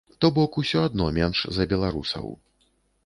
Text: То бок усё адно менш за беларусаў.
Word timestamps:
То 0.23 0.29
бок 0.37 0.55
усё 0.61 0.79
адно 0.87 1.09
менш 1.19 1.43
за 1.59 1.69
беларусаў. 1.75 2.25